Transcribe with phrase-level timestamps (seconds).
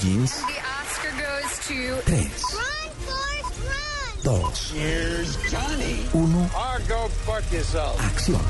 [0.00, 2.28] Blue Jeans, The Oscar goes to 3, Run,
[3.06, 3.54] Forrest,
[4.26, 4.42] run!
[4.72, 5.94] 2, Here's Johnny.
[6.12, 7.98] 1, Or go fuck yourself.
[8.00, 8.40] acción.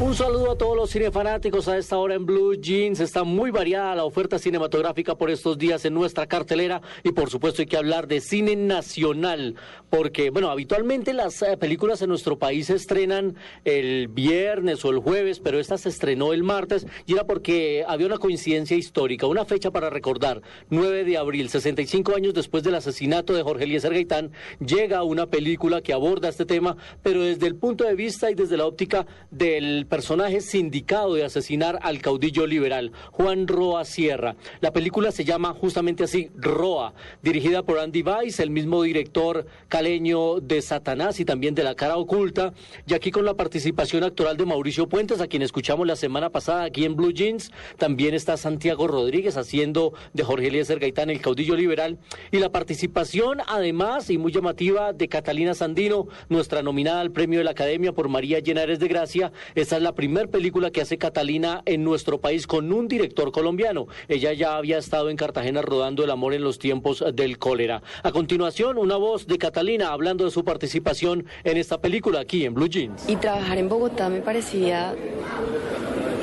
[0.00, 2.98] Un saludo a todos los cinefanáticos a esta hora en Blue Jeans.
[2.98, 7.62] Está muy variada la oferta cinematográfica por estos días en nuestra cartelera y por supuesto
[7.62, 9.54] hay que hablar de cine nacional
[9.90, 14.98] porque, bueno, habitualmente las eh, películas en nuestro país se estrenan el viernes o el
[14.98, 19.44] jueves, pero esta se estrenó el martes y era porque había una coincidencia histórica, una
[19.44, 20.42] fecha para recordar.
[20.70, 25.80] 9 de abril, 65 años después del asesinato de Jorge Eliezer Gaitán, llega una película
[25.80, 29.83] que aborda este tema, pero desde el punto de vista y desde la óptica del
[29.86, 34.36] personaje sindicado de asesinar al caudillo liberal, Juan Roa Sierra.
[34.60, 40.40] La película se llama justamente así, Roa, dirigida por Andy Weiss, el mismo director caleño
[40.40, 42.52] de Satanás y también de La cara oculta,
[42.86, 46.64] y aquí con la participación actoral de Mauricio Puentes, a quien escuchamos la semana pasada
[46.64, 51.56] aquí en Blue Jeans, también está Santiago Rodríguez haciendo de Jorge Eliezer Gaitán el caudillo
[51.56, 51.98] liberal,
[52.30, 57.44] y la participación además y muy llamativa de Catalina Sandino, nuestra nominada al premio de
[57.44, 59.32] la Academia por María Llenares de Gracia.
[59.74, 63.88] Es la primera película que hace Catalina en nuestro país con un director colombiano.
[64.06, 67.82] Ella ya había estado en Cartagena rodando El amor en los tiempos del cólera.
[68.04, 72.54] A continuación, una voz de Catalina hablando de su participación en esta película aquí en
[72.54, 73.08] Blue Jeans.
[73.08, 74.94] Y trabajar en Bogotá me parecía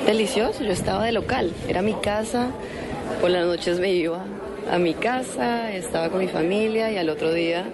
[0.06, 0.64] delicioso.
[0.64, 2.52] Yo estaba de local, era mi casa.
[3.20, 4.24] Por las noches me iba
[4.72, 7.66] a mi casa, estaba con mi familia y al otro día,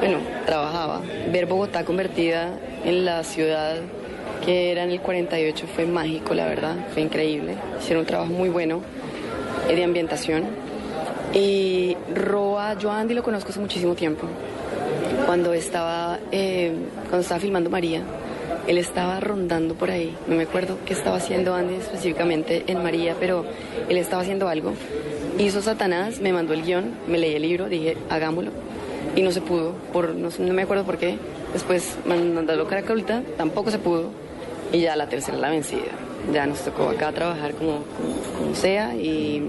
[0.00, 1.02] bueno, trabajaba.
[1.30, 3.76] Ver Bogotá convertida en la ciudad
[4.44, 7.54] que era en el 48 fue mágico, la verdad, fue increíble.
[7.80, 8.80] Hicieron un trabajo muy bueno
[9.68, 10.44] eh, de ambientación.
[11.34, 14.26] Y Roa, yo a Andy lo conozco hace muchísimo tiempo.
[15.26, 16.72] Cuando estaba, eh,
[17.02, 18.02] cuando estaba filmando María,
[18.66, 20.14] él estaba rondando por ahí.
[20.26, 23.44] No me acuerdo qué estaba haciendo Andy específicamente en María, pero
[23.88, 24.72] él estaba haciendo algo.
[25.38, 28.50] Hizo Satanás, me mandó el guion, me leí el libro, dije, hagámoslo.
[29.16, 31.18] Y no se pudo, por, no, no me acuerdo por qué.
[31.52, 34.10] Después mandándolo a Caracolta, tampoco se pudo.
[34.72, 35.92] Y ya la tercera la vencida.
[36.32, 37.84] Ya nos tocó acá trabajar como,
[38.38, 39.42] como sea y,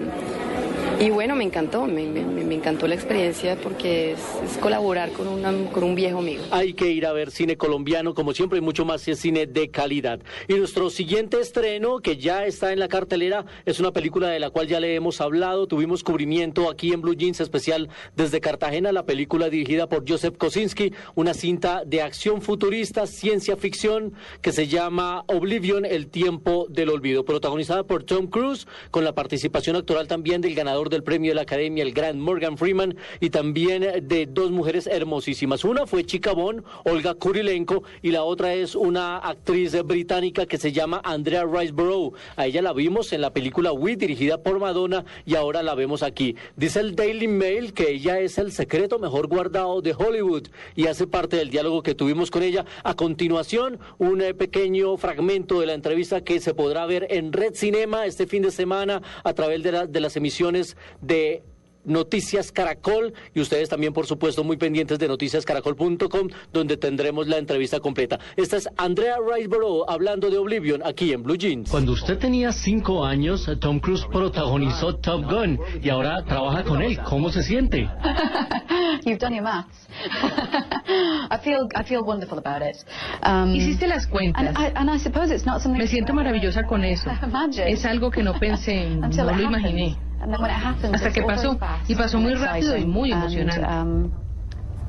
[1.00, 5.54] y bueno, me encantó, me, me- encantó la experiencia porque es, es colaborar con, una-
[5.72, 6.44] con un viejo amigo.
[6.52, 9.46] Hay que ir a ver cine colombiano, como siempre, y mucho más si es cine
[9.48, 10.20] de calidad.
[10.50, 14.50] Y nuestro siguiente estreno, que ya está en la cartelera, es una película de la
[14.50, 15.68] cual ya le hemos hablado.
[15.68, 20.92] Tuvimos cubrimiento aquí en Blue Jeans especial desde Cartagena, la película dirigida por Joseph Kosinski,
[21.16, 27.24] una cinta de acción futurista, ciencia ficción, que se llama Oblivion, el tiempo del olvido,
[27.24, 31.42] protagonizada por Tom Cruise, con la participación actoral también del ganador del premio de la
[31.44, 35.64] Academia, el gran Morgan Freeman, y también de dos mujeres hermosísimas.
[35.64, 40.72] Una fue Chica Bond, Olga Kurilenko, y la otra es una actriz británica que se
[40.72, 42.14] llama Andrea Riseborough.
[42.36, 46.04] A ella la vimos en la película We, dirigida por Madonna, y ahora la vemos
[46.04, 46.36] aquí.
[46.56, 51.08] Dice el Daily Mail que ella es el secreto mejor guardado de Hollywood y hace
[51.08, 52.66] parte del diálogo que tuvimos con ella.
[52.84, 57.54] A continuación, un eh, pequeño fragmento de la entrevista que se podrá ver en Red
[57.56, 61.44] Cinema este fin de semana a través de, la- de las emisiones de
[61.86, 67.80] Noticias Caracol y ustedes también por supuesto muy pendientes de noticiascaracol.com donde tendremos la entrevista
[67.80, 68.20] completa.
[68.36, 71.70] Esta es Andrea Riseborough hablando de Oblivion aquí en Blue Jeans.
[71.72, 77.00] Cuando usted tenía cinco años, Tom Cruise protagonizó Top Gun y ahora trabaja con él.
[77.04, 77.90] ¿Cómo se siente?
[79.06, 79.88] You've done your maths.
[81.32, 82.76] I feel I feel wonderful about it.
[83.24, 84.44] Um, Hiciste las cuentas.
[84.48, 87.10] and I, and I suppose it's not something Me siento maravillosa con eso.
[87.66, 89.42] Es algo que no pensé, no lo happens.
[89.42, 90.09] imaginé.
[90.22, 91.60] And then when it happens, Hasta it's que all pasó.
[91.88, 93.62] Y pasó muy and rápido y muy emocionante.
[93.66, 94.12] Um,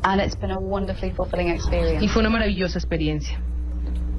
[0.03, 2.03] and it's been a wonderfully fulfilling experience.
[2.05, 3.39] Y fue una maravillosa experiencia.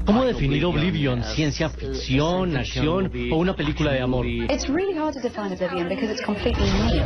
[0.06, 1.24] ¿Cómo definir Oblivion?
[1.24, 4.26] ¿Ciencia ficción, acción o una película de amor?
[4.26, 7.04] It's really hard to define Oblivion because it's completely unique.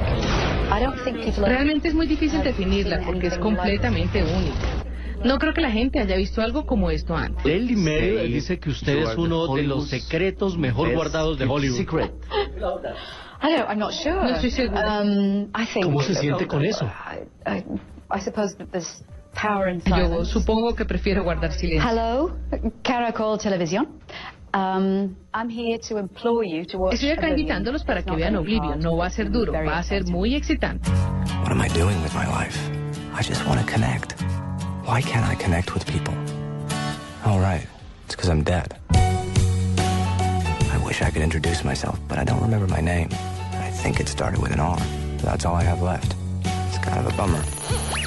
[0.71, 4.84] I don't think people are- Realmente es muy difícil definirla porque es completamente única.
[5.23, 7.43] No creo que la gente haya visto algo como esto antes.
[7.43, 12.09] Daily Mail dice que usted es uno de los secretos mejor guardados de Hollywood.
[13.41, 13.69] I don't.
[13.69, 14.15] I'm not sure.
[14.15, 15.01] No estoy segura.
[15.01, 15.85] Um, I think.
[15.85, 16.85] ¿Cómo se siente con eso?
[16.85, 17.63] I, I,
[18.09, 19.03] I suppose that there's
[19.33, 20.31] power in Yo silence.
[20.31, 21.87] supongo que prefiero guardar silencio.
[21.87, 22.37] Hello,
[22.83, 23.87] Caracol Television.
[24.53, 28.79] Um, I'm here to implore you to watch Estoy acá invitándolos para que vean Oblivion.
[28.79, 30.89] No va a ser duro, va a ser muy excitante.
[31.41, 32.57] What am I doing with my life?
[33.13, 34.15] I just want to connect.
[34.85, 36.13] Why can't I connect with people?
[37.25, 37.65] Oh, right.
[38.05, 38.77] It's because I'm dead.
[38.91, 43.09] I wish I could introduce myself, but I don't remember my name.
[43.53, 44.77] I think it started with an R.
[45.23, 46.13] That's all I have left.
[46.43, 47.43] It's kind of a bummer.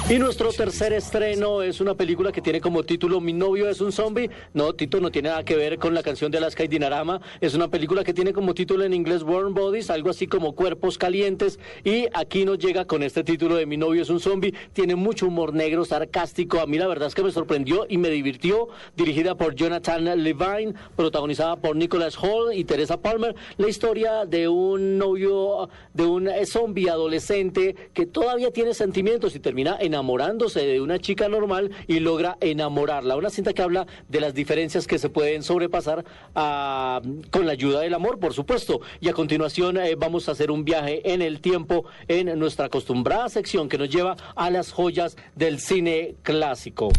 [0.09, 3.91] Y nuestro tercer estreno es una película que tiene como título Mi novio es un
[3.91, 4.27] zombie.
[4.55, 7.21] No, Tito, no tiene nada que ver con la canción de Alaska y Dinarama.
[7.41, 10.97] Es una película que tiene como título en inglés Warm Bodies, algo así como Cuerpos
[10.97, 11.59] Calientes.
[11.83, 14.51] Y aquí nos llega con este título de Mi novio es un zombie.
[14.73, 16.59] Tiene mucho humor negro, sarcástico.
[16.59, 18.69] A mí la verdad es que me sorprendió y me divirtió.
[18.97, 23.35] Dirigida por Jonathan Levine, protagonizada por Nicholas Hall y Teresa Palmer.
[23.57, 29.77] La historia de un novio, de un zombie adolescente que todavía tiene sentimientos y termina
[29.99, 33.17] enamorándose de una chica normal y logra enamorarla.
[33.17, 36.05] Una cinta que habla de las diferencias que se pueden sobrepasar
[36.35, 37.01] ah,
[37.31, 38.79] con la ayuda del amor, por supuesto.
[39.01, 43.27] Y a continuación eh, vamos a hacer un viaje en el tiempo en nuestra acostumbrada
[43.27, 46.89] sección que nos lleva a las joyas del cine clásico.